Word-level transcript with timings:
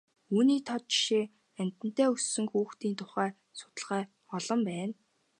Үүний 0.35 0.61
тод 0.67 0.83
жишээ 0.91 1.25
амьтантай 1.61 2.07
өссөн 2.15 2.45
хүүхдийн 2.51 2.95
тухай 2.99 3.29
судалгаа 3.59 4.01
олон 4.37 4.59
байна. 4.69 4.93